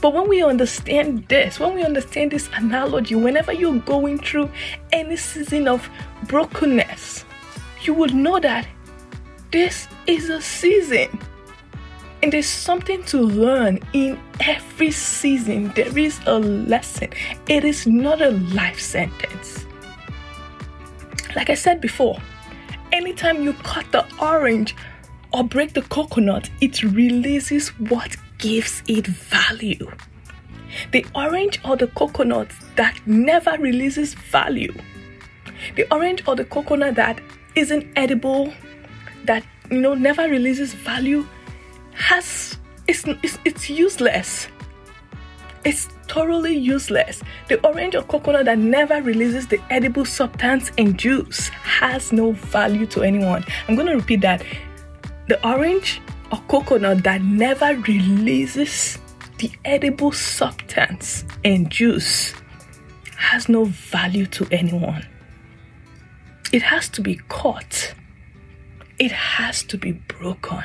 But 0.00 0.12
when 0.12 0.28
we 0.28 0.42
understand 0.42 1.26
this, 1.28 1.58
when 1.58 1.74
we 1.74 1.82
understand 1.82 2.30
this 2.30 2.50
analogy, 2.54 3.14
whenever 3.14 3.52
you're 3.52 3.78
going 3.80 4.18
through 4.18 4.50
any 4.92 5.16
season 5.16 5.66
of 5.66 5.88
brokenness, 6.28 7.24
you 7.82 7.94
will 7.94 8.10
know 8.10 8.38
that 8.38 8.66
this 9.50 9.88
is 10.06 10.28
a 10.28 10.42
season 10.42 11.08
and 12.24 12.32
there's 12.32 12.46
something 12.46 13.02
to 13.04 13.20
learn 13.20 13.78
in 13.92 14.18
every 14.40 14.90
season. 14.90 15.68
There 15.76 15.98
is 15.98 16.18
a 16.24 16.38
lesson. 16.38 17.10
It 17.48 17.64
is 17.64 17.86
not 17.86 18.22
a 18.22 18.30
life 18.30 18.80
sentence. 18.80 19.66
Like 21.36 21.50
I 21.50 21.54
said 21.54 21.82
before, 21.82 22.18
anytime 22.94 23.42
you 23.42 23.52
cut 23.52 23.90
the 23.90 24.06
orange 24.22 24.74
or 25.32 25.42
break 25.44 25.72
the 25.74 25.82
coconut, 25.82 26.48
it 26.60 26.82
releases 26.82 27.68
what 27.80 28.16
gives 28.38 28.82
it 28.86 29.06
value. 29.06 29.90
The 30.92 31.04
orange 31.14 31.60
or 31.64 31.76
the 31.76 31.88
coconut 31.88 32.50
that 32.76 32.98
never 33.06 33.56
releases 33.58 34.14
value. 34.14 34.74
The 35.76 35.86
orange 35.92 36.22
or 36.26 36.36
the 36.36 36.44
coconut 36.44 36.94
that 36.94 37.20
isn't 37.56 37.86
edible, 37.96 38.52
that 39.24 39.44
you 39.70 39.80
know 39.80 39.94
never 39.94 40.28
releases 40.28 40.72
value, 40.72 41.26
has 41.94 42.56
it's, 42.86 43.04
it's, 43.22 43.38
it's 43.44 43.70
useless. 43.70 44.48
It's 45.64 45.86
thoroughly 46.08 46.54
useless. 46.56 47.22
The 47.48 47.64
orange 47.66 47.94
or 47.94 48.02
coconut 48.02 48.44
that 48.44 48.58
never 48.58 49.00
releases 49.00 49.46
the 49.46 49.60
edible 49.70 50.04
substance 50.04 50.70
and 50.76 50.98
juice 50.98 51.48
has 51.48 52.12
no 52.12 52.32
value 52.32 52.86
to 52.86 53.02
anyone. 53.02 53.44
I'm 53.66 53.74
going 53.74 53.86
to 53.86 53.94
repeat 53.94 54.20
that. 54.20 54.44
The 55.28 55.42
orange 55.46 56.02
or 56.30 56.38
coconut 56.48 57.02
that 57.04 57.22
never 57.22 57.74
releases 57.76 58.98
the 59.38 59.50
edible 59.64 60.12
substance 60.12 61.24
and 61.44 61.70
juice 61.70 62.34
has 63.16 63.48
no 63.48 63.64
value 63.64 64.26
to 64.26 64.46
anyone. 64.50 65.06
It 66.52 66.62
has 66.62 66.88
to 66.90 67.00
be 67.00 67.16
caught, 67.28 67.94
it 68.98 69.10
has 69.10 69.62
to 69.64 69.78
be 69.78 69.92
broken. 69.92 70.62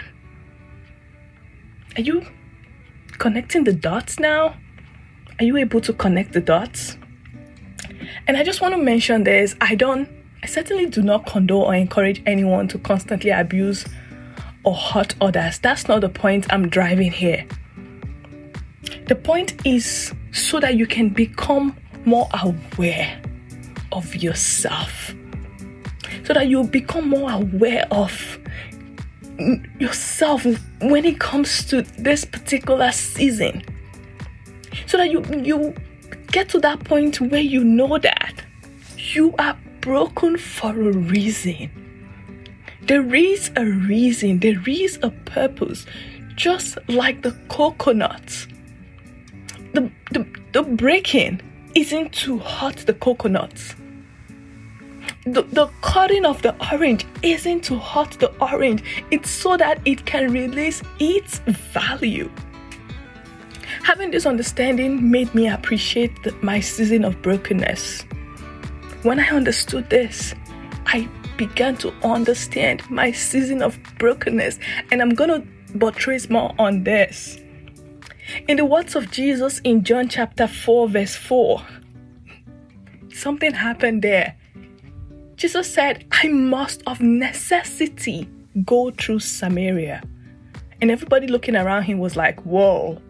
Are 1.96 2.01
you 2.01 2.25
connecting 3.18 3.63
the 3.63 3.74
dots 3.74 4.20
now? 4.20 4.56
Are 5.39 5.46
you 5.46 5.55
able 5.55 5.79
to 5.81 5.93
connect 5.93 6.34
the 6.34 6.41
dots? 6.41 6.98
And 8.27 8.36
I 8.36 8.43
just 8.43 8.60
want 8.60 8.74
to 8.74 8.77
mention 8.77 9.24
this 9.24 9.55
I 9.62 9.74
don't, 9.74 10.10
I 10.43 10.48
certainly 10.48 10.86
do 10.86 11.01
not 11.01 11.25
condone 11.25 11.65
or 11.65 11.74
encourage 11.74 12.22
anyone 12.25 12.67
to 12.67 12.77
constantly 12.77 13.31
abuse 13.31 13.86
or 14.65 14.75
hurt 14.75 15.15
others. 15.22 15.60
That's 15.60 15.88
not 15.88 16.01
the 16.01 16.10
point 16.10 16.51
I'm 16.51 16.67
driving 16.67 17.13
here. 17.13 17.48
The 19.08 19.15
point 19.15 19.65
is 19.65 20.13
so 20.34 20.60
that 20.60 20.75
you 20.75 20.86
can 20.86 21.08
become 21.08 21.77
more 22.03 22.27
aware 22.43 23.22
of 23.93 24.13
yourself, 24.17 25.15
so 26.25 26.34
that 26.34 26.50
you 26.50 26.65
become 26.65 27.08
more 27.08 27.31
aware 27.31 27.88
of 27.91 28.39
yourself 29.79 30.46
when 30.81 31.05
it 31.05 31.19
comes 31.19 31.63
to 31.67 31.81
this 31.81 32.25
particular 32.25 32.91
season 32.91 33.63
so 34.89 34.98
that 34.98 35.12
you 35.12 35.24
you 35.43 35.74
get 36.31 36.50
to 36.50 36.60
that 36.60 36.84
point 36.84 37.22
where 37.22 37.41
you 37.41 37.63
know 37.63 38.00
that 38.00 38.43
you 38.98 39.36
are 39.38 39.55
broken 39.81 40.36
for 40.36 40.72
a 40.72 40.91
reason. 40.91 41.69
There 42.81 43.13
is 43.13 43.51
a 43.55 43.65
reason 43.65 44.39
there 44.39 44.67
is 44.67 44.98
a 45.03 45.12
purpose 45.12 45.86
just 46.36 46.79
like 46.88 47.22
the 47.22 47.34
coconut 47.50 48.48
the 49.74 49.91
the, 50.12 50.25
the 50.53 50.63
breaking 50.63 51.39
isn't 51.75 52.12
to 52.24 52.39
hurt 52.39 52.77
the 52.88 52.93
coconuts. 52.96 53.75
The, 55.25 55.43
the 55.43 55.69
cutting 55.81 56.25
of 56.25 56.41
the 56.41 56.55
orange 56.72 57.05
isn't 57.22 57.63
to 57.65 57.77
hurt 57.77 58.12
the 58.19 58.31
orange, 58.41 58.84
it's 59.12 59.29
so 59.29 59.55
that 59.58 59.79
it 59.86 60.05
can 60.05 60.34
release 60.34 60.81
its 61.00 61.39
value. 61.74 62.31
Having 63.84 64.12
this 64.12 64.26
understanding 64.26 65.10
made 65.10 65.34
me 65.34 65.48
appreciate 65.48 66.24
the, 66.24 66.34
my 66.42 66.60
season 66.60 67.06
of 67.06 67.22
brokenness. 67.22 68.04
When 69.04 69.20
I 69.20 69.28
understood 69.30 69.90
this, 69.90 70.36
I 70.86 71.08
began 71.38 71.78
to 71.78 71.94
understand 72.04 72.90
my 72.90 73.12
season 73.12 73.62
of 73.62 73.80
brokenness, 73.98 74.60
and 74.92 75.02
I'm 75.02 75.16
going 75.16 75.30
to 75.30 75.78
buttress 75.78 76.30
more 76.30 76.54
on 76.60 76.84
this. 76.84 77.40
In 78.48 78.58
the 78.58 78.66
words 78.66 78.96
of 78.96 79.10
Jesus 79.12 79.60
in 79.64 79.84
John 79.84 80.08
chapter 80.08 80.48
4, 80.48 80.90
verse 80.90 81.16
4, 81.16 81.62
something 83.12 83.54
happened 83.54 84.02
there 84.02 84.36
Jesus 85.40 85.74
said, 85.74 86.06
I 86.12 86.28
must 86.28 86.84
of 86.86 87.00
necessity 87.00 88.28
go 88.66 88.92
through 88.92 89.20
Samaria. 89.20 90.04
And 90.82 90.92
everybody 90.92 91.28
looking 91.28 91.56
around 91.56 91.84
him 91.84 92.00
was 92.00 92.18
like, 92.18 92.42
Whoa. 92.42 93.02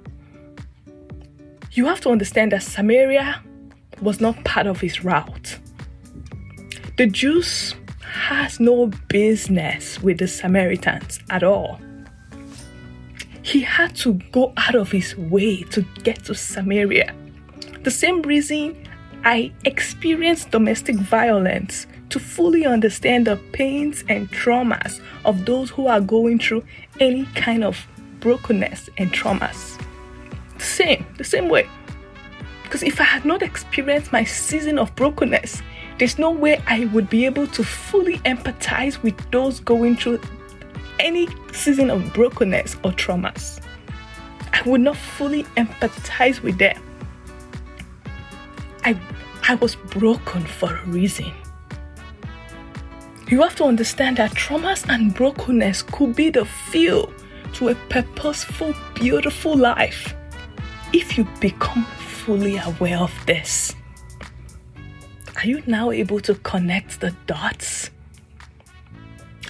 You 1.72 1.86
have 1.86 2.02
to 2.02 2.10
understand 2.10 2.52
that 2.52 2.64
Samaria 2.64 3.44
was 4.02 4.20
not 4.20 4.44
part 4.44 4.66
of 4.66 4.82
his 4.82 5.04
route. 5.04 5.60
The 6.98 7.06
Jews 7.06 7.76
has 8.02 8.60
no 8.60 8.88
business 9.08 10.02
with 10.02 10.18
the 10.18 10.28
Samaritans 10.28 11.20
at 11.30 11.44
all. 11.44 11.80
He 13.44 13.62
had 13.62 13.96
to 13.98 14.14
go 14.32 14.52
out 14.58 14.76
of 14.76 14.92
his 14.92 15.16
way 15.16 15.62
to 15.64 15.82
get 16.04 16.26
to 16.26 16.36
Samaria. 16.36 17.14
The 17.84 17.92
same 17.92 18.24
reason 18.24 18.76
I 19.24 19.52
experienced 19.64 20.52
domestic 20.52 20.96
violence 20.96 21.86
to 22.10 22.20
fully 22.20 22.66
understand 22.66 23.28
the 23.28 23.38
pains 23.54 24.04
and 24.10 24.30
traumas 24.32 25.02
of 25.24 25.46
those 25.46 25.70
who 25.70 25.86
are 25.86 26.02
going 26.02 26.40
through 26.40 26.64
any 27.00 27.26
kind 27.36 27.64
of 27.64 27.86
brokenness 28.20 28.90
and 28.98 29.12
traumas. 29.14 29.80
The 30.60 30.66
same, 30.66 31.06
the 31.18 31.24
same 31.24 31.48
way. 31.48 31.68
Because 32.64 32.84
if 32.84 33.00
I 33.02 33.06
had 33.06 33.26
not 33.26 33.42
experienced 33.42 34.12
my 34.12 34.26
season 34.26 34.78
of 34.78 34.94
brokenness, 34.96 35.64
there's 35.98 36.20
no 36.20 36.32
way 36.32 36.62
I 36.68 36.86
would 36.86 37.10
be 37.10 37.26
able 37.26 37.48
to 37.48 37.64
fully 37.64 38.18
empathize 38.20 39.02
with 39.02 39.18
those 39.32 39.60
going 39.62 39.96
through 39.96 40.20
any 41.00 41.30
season 41.54 41.90
of 41.90 42.14
brokenness 42.14 42.76
or 42.84 42.92
traumas. 42.92 43.62
I 44.52 44.62
would 44.64 44.82
not 44.82 44.98
fully 44.98 45.44
empathize 45.56 46.42
with 46.42 46.58
them. 46.58 46.82
I, 48.84 49.00
I 49.48 49.56
was 49.56 49.76
broken 49.76 50.44
for 50.44 50.76
a 50.76 50.86
reason. 50.88 51.32
You 53.30 53.42
have 53.42 53.56
to 53.56 53.64
understand 53.64 54.18
that 54.18 54.32
traumas 54.32 54.88
and 54.90 55.14
brokenness 55.14 55.84
could 55.84 56.16
be 56.16 56.30
the 56.30 56.44
fuel 56.46 57.14
to 57.54 57.70
a 57.70 57.76
purposeful, 57.90 58.76
beautiful 58.94 59.56
life 59.56 60.16
if 60.94 61.18
you 61.18 61.26
become 61.40 61.86
fully 61.86 62.58
aware 62.58 62.98
of 62.98 63.14
this. 63.26 63.76
Are 65.38 65.48
you 65.48 65.64
now 65.68 65.92
able 65.92 66.20
to 66.22 66.36
connect 66.36 67.00
the 67.00 67.12
dots? 67.28 67.90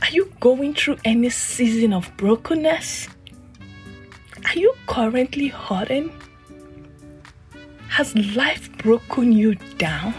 Are 0.02 0.10
you 0.12 0.32
going 0.40 0.74
through 0.74 0.98
any 1.04 1.30
season 1.30 1.94
of 1.94 2.12
brokenness? 2.18 3.08
Are 4.46 4.58
you 4.58 4.74
currently 4.88 5.48
hurting? 5.48 6.12
Has 7.90 8.16
life 8.36 8.72
broken 8.78 9.32
you 9.32 9.56
down? 9.78 10.14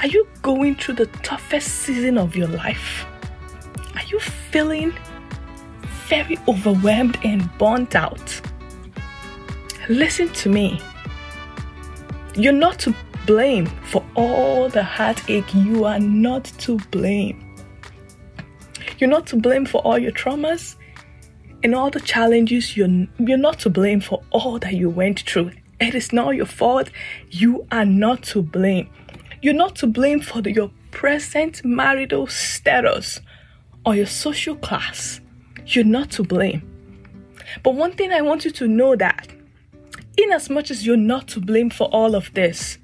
Are 0.00 0.08
you 0.08 0.26
going 0.42 0.74
through 0.76 0.96
the 0.96 1.06
toughest 1.22 1.68
season 1.68 2.18
of 2.18 2.36
your 2.36 2.48
life? 2.48 3.06
Are 3.94 4.04
you 4.08 4.20
feeling 4.20 4.92
very 6.08 6.38
overwhelmed 6.48 7.18
and 7.24 7.50
burnt 7.58 7.94
out? 7.94 8.40
Listen 9.88 10.28
to 10.30 10.48
me. 10.48 10.80
You're 12.34 12.52
not 12.52 12.80
to 12.80 12.94
blame 13.24 13.66
for 13.84 14.04
all 14.16 14.68
the 14.68 14.82
heartache. 14.82 15.54
You 15.54 15.84
are 15.84 16.00
not 16.00 16.44
to 16.58 16.78
blame. 16.90 17.54
You're 18.98 19.10
not 19.10 19.28
to 19.28 19.36
blame 19.36 19.64
for 19.64 19.80
all 19.82 19.96
your 19.96 20.10
traumas 20.10 20.74
and 21.62 21.72
all 21.72 21.90
the 21.90 22.00
challenges. 22.00 22.76
You're, 22.76 23.06
you're 23.18 23.38
not 23.38 23.60
to 23.60 23.70
blame 23.70 24.00
for 24.00 24.22
all 24.30 24.58
that 24.58 24.74
you 24.74 24.90
went 24.90 25.20
through. 25.20 25.52
It 25.78 25.94
is 25.94 26.12
not 26.12 26.34
your 26.34 26.46
fault. 26.46 26.90
You 27.30 27.64
are 27.70 27.84
not 27.84 28.24
to 28.24 28.42
blame. 28.42 28.90
You're 29.40 29.54
not 29.54 29.76
to 29.76 29.86
blame 29.86 30.20
for 30.20 30.42
the, 30.42 30.52
your 30.52 30.72
present 30.90 31.64
marital 31.64 32.26
status 32.26 33.20
or 33.84 33.94
your 33.94 34.06
social 34.06 34.56
class. 34.56 35.20
You're 35.66 35.84
not 35.84 36.10
to 36.12 36.24
blame. 36.24 36.62
But 37.62 37.74
one 37.74 37.92
thing 37.92 38.10
I 38.10 38.22
want 38.22 38.44
you 38.44 38.50
to 38.52 38.66
know 38.66 38.96
that 38.96 39.35
in 40.16 40.32
as 40.32 40.50
much 40.50 40.70
as 40.70 40.86
you're 40.86 40.96
not 40.96 41.28
to 41.28 41.40
blame 41.40 41.70
for 41.70 41.88
all 41.88 42.14
of 42.14 42.32
this, 42.34 42.78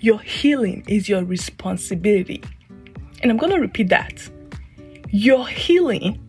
your 0.00 0.20
healing 0.20 0.84
is 0.86 1.08
your 1.08 1.24
responsibility. 1.24 2.42
And 3.22 3.30
I'm 3.30 3.38
going 3.38 3.52
to 3.52 3.60
repeat 3.60 3.88
that. 3.88 4.28
Your 5.10 5.46
healing 5.46 6.22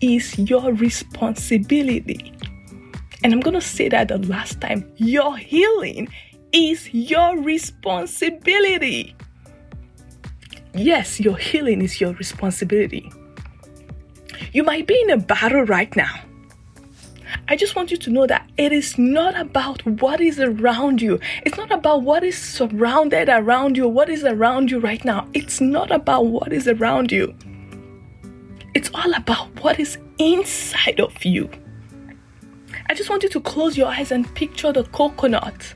is 0.00 0.38
your 0.38 0.72
responsibility. 0.74 2.32
And 3.24 3.32
I'm 3.32 3.40
going 3.40 3.54
to 3.54 3.60
say 3.60 3.88
that 3.88 4.08
the 4.08 4.18
last 4.18 4.60
time. 4.60 4.90
Your 4.96 5.36
healing 5.36 6.08
is 6.52 6.92
your 6.92 7.38
responsibility. 7.38 9.16
Yes, 10.74 11.18
your 11.18 11.36
healing 11.36 11.80
is 11.82 12.00
your 12.00 12.12
responsibility. 12.14 13.10
You 14.52 14.62
might 14.62 14.86
be 14.86 15.00
in 15.00 15.10
a 15.10 15.16
battle 15.16 15.62
right 15.62 15.94
now. 15.96 16.25
I 17.48 17.56
just 17.56 17.76
want 17.76 17.90
you 17.90 17.96
to 17.96 18.10
know 18.10 18.26
that 18.26 18.48
it 18.56 18.72
is 18.72 18.98
not 18.98 19.38
about 19.38 19.84
what 19.86 20.20
is 20.20 20.38
around 20.40 21.02
you. 21.02 21.18
It's 21.44 21.56
not 21.56 21.70
about 21.70 22.02
what 22.02 22.22
is 22.24 22.36
surrounded 22.36 23.28
around 23.28 23.76
you, 23.76 23.88
what 23.88 24.08
is 24.08 24.24
around 24.24 24.70
you 24.70 24.78
right 24.78 25.04
now. 25.04 25.28
It's 25.34 25.60
not 25.60 25.90
about 25.90 26.26
what 26.26 26.52
is 26.52 26.68
around 26.68 27.12
you. 27.12 27.34
It's 28.74 28.90
all 28.94 29.14
about 29.14 29.48
what 29.62 29.80
is 29.80 29.98
inside 30.18 31.00
of 31.00 31.24
you. 31.24 31.48
I 32.88 32.94
just 32.94 33.10
want 33.10 33.22
you 33.22 33.28
to 33.30 33.40
close 33.40 33.76
your 33.76 33.88
eyes 33.88 34.12
and 34.12 34.32
picture 34.34 34.72
the 34.72 34.84
coconut. 34.84 35.74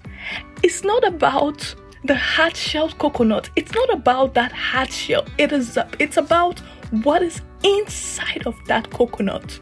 It's 0.62 0.84
not 0.84 1.04
about 1.06 1.74
the 2.04 2.14
hard 2.14 2.56
shell 2.56 2.90
coconut. 2.90 3.50
It's 3.56 3.74
not 3.74 3.92
about 3.92 4.34
that 4.34 4.52
hard 4.52 4.92
shell. 4.92 5.24
It 5.38 5.52
is 5.52 5.76
up, 5.76 5.96
it's 5.98 6.16
about 6.16 6.60
what 7.02 7.22
is 7.22 7.40
inside 7.64 8.46
of 8.46 8.56
that 8.66 8.90
coconut. 8.90 9.60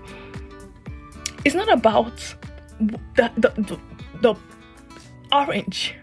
It's 1.45 1.55
not 1.55 1.73
about 1.73 2.17
the 2.81 2.99
the, 3.37 3.53
the, 3.57 3.81
the 4.21 4.35
orange. 5.33 5.95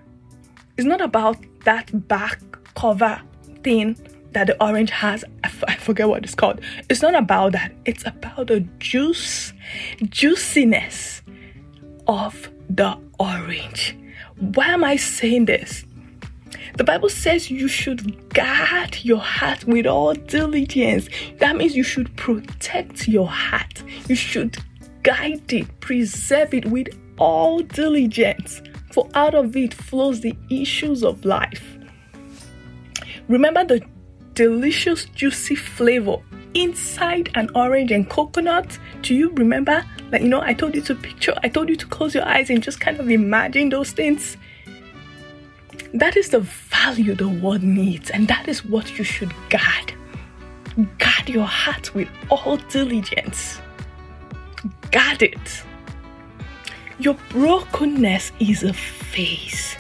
It's 0.77 0.87
not 0.87 1.01
about 1.01 1.37
that 1.63 2.07
back 2.07 2.41
cover 2.75 3.21
thing 3.63 3.97
that 4.31 4.47
the 4.47 4.63
orange 4.63 4.91
has. 4.91 5.23
I, 5.43 5.47
f- 5.47 5.63
I 5.67 5.75
forget 5.75 6.09
what 6.09 6.23
it's 6.23 6.35
called. 6.35 6.61
It's 6.89 7.01
not 7.01 7.15
about 7.15 7.53
that. 7.53 7.71
It's 7.85 8.05
about 8.05 8.47
the 8.47 8.59
juice, 8.79 9.53
juiciness 10.09 11.21
of 12.07 12.49
the 12.69 12.97
orange. 13.17 13.97
Why 14.37 14.67
am 14.67 14.83
I 14.83 14.97
saying 14.97 15.45
this? 15.45 15.85
The 16.77 16.83
Bible 16.83 17.07
says 17.07 17.49
you 17.49 17.69
should 17.69 18.33
guard 18.33 18.97
your 19.03 19.19
heart 19.19 19.63
with 19.63 19.87
all 19.87 20.13
diligence. 20.13 21.07
That 21.39 21.55
means 21.55 21.73
you 21.73 21.83
should 21.83 22.13
protect 22.17 23.07
your 23.07 23.29
heart. 23.29 23.81
You 24.09 24.15
should 24.15 24.57
guide 25.05 25.53
it, 25.53 25.79
preserve 25.81 26.51
it 26.55 26.65
with 26.65 26.87
all 27.19 27.61
diligence, 27.61 28.61
for 28.91 29.07
out 29.13 29.35
of 29.35 29.55
it 29.55 29.71
flows 29.71 30.21
the 30.21 30.35
issues 30.49 31.03
of 31.03 31.23
life. 31.23 31.77
Remember 33.27 33.63
the 33.63 33.81
delicious, 34.33 35.05
juicy 35.05 35.53
flavor 35.53 36.17
inside 36.55 37.29
an 37.35 37.51
orange 37.53 37.91
and 37.91 38.09
coconut? 38.09 38.79
Do 39.03 39.13
you 39.13 39.29
remember? 39.33 39.85
Like, 40.11 40.23
you 40.23 40.27
know, 40.27 40.41
I 40.41 40.55
told 40.55 40.73
you 40.73 40.81
to 40.81 40.95
picture, 40.95 41.35
I 41.43 41.49
told 41.49 41.69
you 41.69 41.75
to 41.75 41.85
close 41.85 42.15
your 42.15 42.25
eyes 42.25 42.49
and 42.49 42.63
just 42.63 42.79
kind 42.79 42.99
of 42.99 43.09
imagine 43.09 43.69
those 43.69 43.91
things. 43.91 44.37
That 45.93 46.17
is 46.17 46.29
the 46.29 46.39
value 46.39 47.13
the 47.13 47.29
world 47.29 47.61
needs, 47.61 48.09
and 48.09 48.27
that 48.27 48.47
is 48.47 48.65
what 48.65 48.97
you 48.97 49.03
should 49.03 49.33
guard. 49.49 49.93
Guard 50.97 51.29
your 51.29 51.45
heart 51.45 51.93
with 51.93 52.09
all 52.31 52.57
diligence. 52.57 53.61
Guard 54.95 55.23
it. 55.23 55.63
Your 56.99 57.17
brokenness 57.27 58.31
is 58.39 58.63
a 58.63 58.71
phase. 58.71 59.75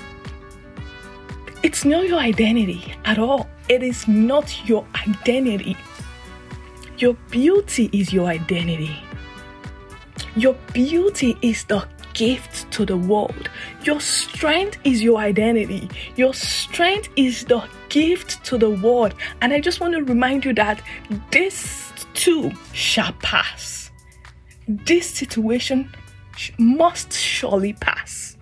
It's 1.63 1.85
not 1.85 2.05
your 2.09 2.19
identity 2.19 2.93
at 3.05 3.17
all. 3.17 3.47
It 3.69 3.81
is 3.81 4.09
not 4.09 4.67
your 4.67 4.85
identity. 5.07 5.77
Your 6.97 7.13
beauty 7.31 7.89
is 7.93 8.11
your 8.11 8.27
identity. 8.27 8.93
Your 10.35 10.55
beauty 10.73 11.37
is 11.41 11.63
the 11.63 11.87
gift 12.13 12.69
to 12.73 12.85
the 12.85 12.97
world. 12.97 13.49
Your 13.83 14.01
strength 14.01 14.79
is 14.83 15.01
your 15.01 15.19
identity. 15.19 15.87
Your 16.17 16.33
strength 16.33 17.07
is 17.15 17.45
the 17.45 17.63
gift 17.87 18.43
to 18.47 18.57
the 18.57 18.69
world. 18.69 19.13
And 19.39 19.53
I 19.53 19.61
just 19.61 19.79
want 19.79 19.93
to 19.93 20.03
remind 20.03 20.43
you 20.43 20.53
that 20.55 20.81
this 21.31 21.93
too 22.13 22.51
shall 22.73 23.13
pass. 23.21 23.84
This 24.67 25.09
situation 25.09 25.91
must 26.57 27.13
surely 27.13 27.73
pass. 27.73 28.35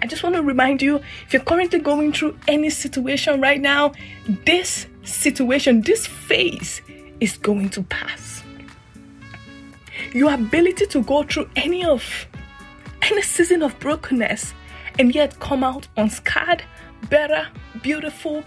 I 0.00 0.06
just 0.06 0.22
want 0.22 0.34
to 0.34 0.42
remind 0.42 0.82
you 0.82 0.96
if 1.26 1.32
you're 1.32 1.42
currently 1.42 1.78
going 1.78 2.12
through 2.12 2.36
any 2.48 2.70
situation 2.70 3.40
right 3.40 3.60
now, 3.60 3.92
this 4.46 4.86
situation, 5.04 5.82
this 5.82 6.06
phase 6.06 6.80
is 7.20 7.36
going 7.36 7.68
to 7.70 7.82
pass. 7.84 8.42
Your 10.12 10.34
ability 10.34 10.86
to 10.86 11.02
go 11.02 11.22
through 11.22 11.48
any 11.54 11.84
of 11.84 12.26
any 13.02 13.22
season 13.22 13.62
of 13.62 13.78
brokenness 13.78 14.54
and 14.98 15.14
yet 15.14 15.38
come 15.38 15.62
out 15.62 15.86
unscarred, 15.96 16.64
better, 17.08 17.46
beautiful. 17.82 18.42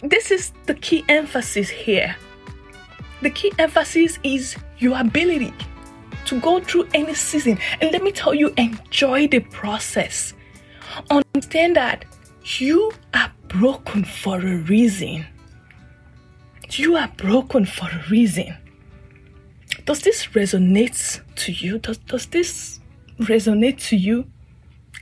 This 0.00 0.30
is 0.30 0.52
the 0.66 0.74
key 0.74 1.04
emphasis 1.08 1.68
here. 1.68 2.16
The 3.24 3.30
key 3.30 3.52
emphasis 3.58 4.18
is 4.22 4.54
your 4.76 5.00
ability 5.00 5.54
to 6.26 6.38
go 6.40 6.60
through 6.60 6.88
any 6.92 7.14
season. 7.14 7.58
And 7.80 7.90
let 7.90 8.02
me 8.02 8.12
tell 8.12 8.34
you, 8.34 8.52
enjoy 8.58 9.28
the 9.28 9.40
process. 9.40 10.34
Understand 11.08 11.76
that 11.76 12.04
you 12.58 12.92
are 13.14 13.32
broken 13.48 14.04
for 14.04 14.36
a 14.36 14.58
reason. 14.58 15.24
You 16.72 16.96
are 16.96 17.08
broken 17.16 17.64
for 17.64 17.86
a 17.86 18.04
reason. 18.10 18.54
Does 19.86 20.02
this 20.02 20.26
resonate 20.26 21.22
to 21.36 21.50
you? 21.50 21.78
Does, 21.78 21.96
does 21.96 22.26
this 22.26 22.80
resonate 23.20 23.78
to 23.88 23.96
you? 23.96 24.26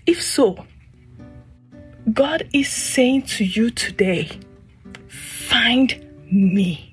If 0.07 0.23
so, 0.23 0.65
God 2.13 2.49
is 2.53 2.69
saying 2.69 3.23
to 3.23 3.45
you 3.45 3.73
today, 3.73 4.31
find 5.09 6.09
me. 6.31 6.92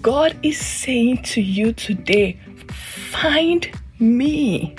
God 0.00 0.36
is 0.42 0.58
saying 0.58 1.22
to 1.24 1.40
you 1.40 1.72
today, 1.72 2.38
find 2.68 3.70
me. 3.98 4.76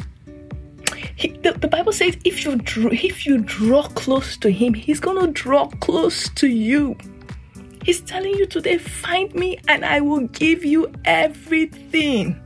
He, 1.15 1.29
the, 1.29 1.53
the, 1.53 1.67
Bible 1.67 1.93
says 1.93 2.17
if 2.25 2.43
you 2.43 2.55
draw, 2.57 2.89
if 2.91 3.25
you 3.25 3.39
draw 3.39 3.83
close 3.89 4.37
to 4.37 4.49
him, 4.49 4.73
he's 4.73 4.99
going 4.99 5.23
to 5.23 5.31
draw 5.31 5.67
close 5.67 6.29
to 6.29 6.47
you. 6.47 6.97
He's 7.83 8.01
telling 8.01 8.33
you 8.33 8.45
today, 8.45 8.77
find 8.77 9.33
me 9.35 9.59
and 9.67 9.85
I 9.85 9.99
will 9.99 10.27
give 10.27 10.63
you 10.63 10.91
everything. 11.05 12.41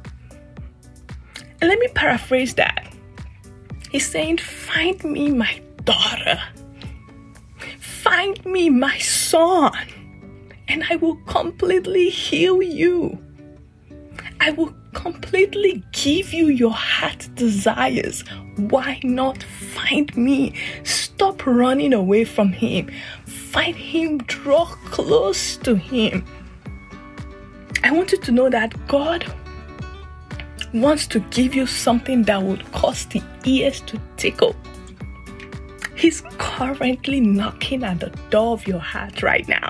And 1.61 1.69
let 1.69 1.79
me 1.79 1.87
paraphrase 1.89 2.55
that. 2.55 2.87
He's 3.91 4.07
saying, 4.07 4.37
Find 4.37 5.03
me, 5.03 5.31
my 5.31 5.61
daughter. 5.85 6.41
Find 7.79 8.43
me, 8.45 8.69
my 8.69 8.97
son. 8.99 9.73
And 10.67 10.84
I 10.89 10.95
will 10.97 11.15
completely 11.27 12.10
heal 12.10 12.62
you. 12.62 13.17
I 14.39 14.51
will 14.51 14.73
completely 14.93 15.84
give 15.91 16.34
you 16.34 16.47
your 16.47 16.71
heart 16.71 17.27
desires. 17.36 18.23
Why 18.58 18.99
not 19.03 19.43
find 19.43 20.15
me? 20.15 20.53
Stop 20.84 21.45
running 21.45 21.93
away 21.93 22.25
from 22.25 22.51
him. 22.51 22.89
Find 23.25 23.75
him, 23.75 24.19
draw 24.19 24.65
close 24.65 25.58
to 25.58 25.75
him. 25.75 26.25
I 27.84 27.91
want 27.91 28.12
you 28.12 28.17
to 28.19 28.32
know 28.32 28.49
that 28.49 28.73
God 28.88 29.25
wants 30.73 31.08
to 31.08 31.19
give 31.32 31.56
you 31.56 31.65
something 31.65 32.23
that 32.23 32.41
would 32.41 32.69
cause 32.71 33.06
the 33.06 33.21
ears 33.45 33.82
to 33.82 33.99
tickle. 34.17 34.56
He's 35.95 36.21
currently 36.38 37.19
knocking 37.19 37.84
at 37.84 37.99
the 37.99 38.10
door 38.30 38.53
of 38.53 38.67
your 38.67 38.80
heart 38.80 39.23
right 39.23 39.47
now. 39.47 39.69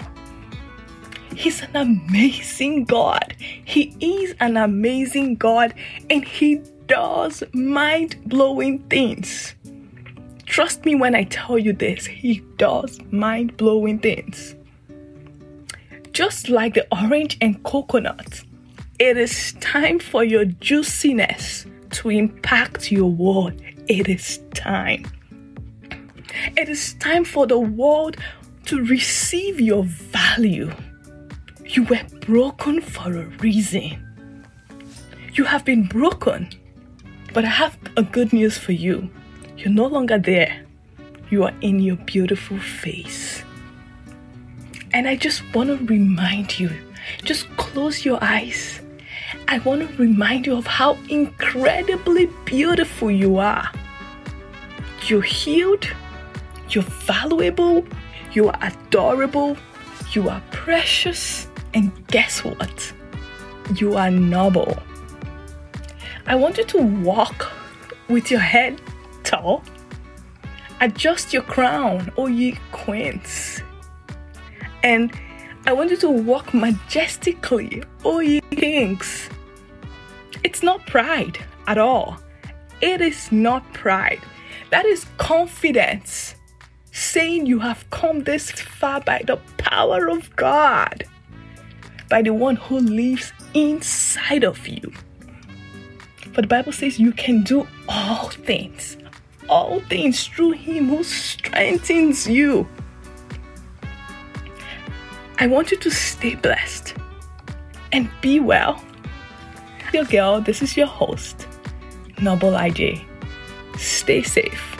He's 1.37 1.61
an 1.61 1.75
amazing 1.75 2.85
God. 2.85 3.35
He 3.37 3.95
is 3.99 4.33
an 4.39 4.57
amazing 4.57 5.35
God 5.35 5.71
and 6.09 6.25
He 6.25 6.63
does 6.87 7.43
mind 7.53 8.17
blowing 8.25 8.79
things. 8.89 9.53
Trust 10.47 10.83
me 10.83 10.95
when 10.95 11.13
I 11.13 11.25
tell 11.25 11.59
you 11.59 11.73
this, 11.73 12.07
He 12.07 12.39
does 12.57 12.99
mind 13.11 13.55
blowing 13.55 13.99
things. 13.99 14.55
Just 16.11 16.49
like 16.49 16.73
the 16.73 16.87
orange 16.91 17.37
and 17.39 17.63
coconut, 17.63 18.43
it 18.97 19.15
is 19.15 19.53
time 19.59 19.99
for 19.99 20.23
your 20.23 20.45
juiciness 20.45 21.67
to 21.91 22.09
impact 22.09 22.91
your 22.91 23.11
world. 23.11 23.53
It 23.87 24.09
is 24.09 24.39
time. 24.55 25.05
It 26.57 26.67
is 26.67 26.95
time 26.95 27.25
for 27.25 27.45
the 27.45 27.59
world 27.59 28.17
to 28.65 28.83
receive 28.83 29.61
your 29.61 29.83
value. 29.83 30.73
You 31.69 31.83
were 31.83 32.01
broken 32.21 32.81
for 32.81 33.15
a 33.15 33.25
reason. 33.39 34.03
You 35.33 35.43
have 35.43 35.63
been 35.65 35.83
broken, 35.83 36.49
but 37.33 37.45
I 37.45 37.49
have 37.49 37.77
a 37.95 38.03
good 38.03 38.33
news 38.33 38.57
for 38.57 38.71
you. 38.71 39.09
You're 39.57 39.73
no 39.73 39.85
longer 39.85 40.17
there. 40.17 40.65
You 41.29 41.43
are 41.43 41.53
in 41.61 41.79
your 41.79 41.97
beautiful 41.97 42.59
face. 42.59 43.43
And 44.93 45.07
I 45.07 45.15
just 45.15 45.43
want 45.53 45.69
to 45.69 45.85
remind 45.85 46.59
you 46.59 46.71
just 47.23 47.47
close 47.57 48.05
your 48.05 48.23
eyes 48.23 48.81
I 49.49 49.59
want 49.59 49.81
to 49.81 49.97
remind 49.97 50.45
you 50.45 50.55
of 50.55 50.67
how 50.67 50.97
incredibly 51.09 52.27
beautiful 52.45 53.11
you 53.11 53.37
are. 53.37 53.71
You're 55.05 55.21
healed, 55.21 55.87
you're 56.69 56.83
valuable, 56.83 57.85
you 58.33 58.49
are 58.49 58.59
adorable, 58.61 59.57
you 60.11 60.29
are 60.29 60.41
precious, 60.51 61.47
and 61.77 62.07
guess 62.07 62.43
what? 62.43 62.91
You 63.75 63.97
are 63.97 64.09
noble. 64.09 64.75
I 66.25 66.33
want 66.33 66.57
you 66.57 66.65
to 66.65 66.81
walk 66.81 67.51
with 68.09 68.31
your 68.31 68.39
head 68.39 68.81
tall. 69.23 69.61
Adjust 70.81 71.33
your 71.33 71.43
crown, 71.43 72.11
O 72.17 72.25
ye 72.25 72.57
queens. 72.71 73.61
And 74.81 75.11
I 75.67 75.73
want 75.73 75.91
you 75.91 75.97
to 75.97 76.09
walk 76.09 76.51
majestically, 76.51 77.83
O 78.03 78.21
ye 78.21 78.41
kings. 78.41 79.29
It's 80.43 80.63
not 80.63 80.87
pride 80.87 81.37
at 81.67 81.77
all. 81.77 82.17
It 82.81 83.01
is 83.01 83.31
not 83.31 83.61
pride. 83.73 84.21
That 84.71 84.85
is 84.85 85.05
confidence. 85.17 86.33
Saying 86.91 87.45
you 87.45 87.59
have 87.59 87.87
come 87.91 88.23
this 88.23 88.49
far 88.49 89.01
by 89.01 89.21
the 89.27 89.37
power 89.57 90.09
of 90.09 90.35
God, 90.35 91.03
by 92.09 92.21
the 92.21 92.33
one 92.33 92.55
who 92.55 92.79
lives 92.79 93.33
inside 93.53 94.43
of 94.43 94.67
you. 94.67 94.91
For 96.33 96.41
the 96.41 96.47
Bible 96.47 96.71
says 96.71 96.99
you 96.99 97.11
can 97.11 97.43
do 97.43 97.67
all 97.87 98.29
things, 98.29 98.97
all 99.49 99.79
things 99.81 100.27
through 100.27 100.51
Him 100.51 100.89
who 100.89 101.03
strengthens 101.03 102.27
you. 102.27 102.67
I 105.39 105.47
want 105.47 105.71
you 105.71 105.77
to 105.77 105.91
stay 105.91 106.35
blessed 106.35 106.95
and 107.91 108.09
be 108.21 108.39
well. 108.39 108.83
Your 109.93 110.05
girl, 110.05 110.41
this 110.41 110.61
is 110.61 110.75
your 110.75 110.87
host, 110.87 111.47
Noble 112.19 112.51
IJ. 112.51 113.03
Stay 113.77 114.23
safe, 114.23 114.77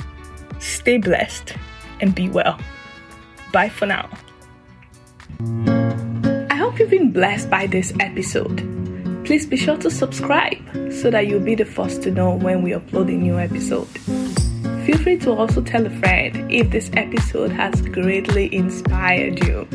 stay 0.60 0.98
blessed, 0.98 1.54
and 2.02 2.14
be 2.14 2.30
well. 2.30 2.60
Bye 3.52 3.70
for 3.70 3.86
now. 3.86 4.10
Hope 6.78 6.92
you've 6.92 6.92
been 6.92 7.12
blessed 7.12 7.50
by 7.50 7.66
this 7.66 7.92
episode. 8.00 8.58
Please 9.26 9.48
be 9.48 9.58
sure 9.58 9.78
to 9.78 9.90
subscribe 9.90 10.62
so 10.94 11.10
that 11.10 11.26
you'll 11.26 11.40
be 11.40 11.56
the 11.56 11.66
first 11.66 12.04
to 12.04 12.12
know 12.12 12.36
when 12.36 12.62
we 12.62 12.74
upload 12.74 13.10
a 13.10 13.18
new 13.18 13.40
episode. 13.40 13.88
Feel 14.86 15.00
free 15.00 15.18
to 15.18 15.32
also 15.32 15.64
tell 15.64 15.88
a 15.88 15.90
friend 15.90 16.52
if 16.52 16.70
this 16.70 16.92
episode 16.94 17.50
has 17.50 17.82
greatly 17.82 18.54
inspired 18.54 19.44
you. 19.44 19.68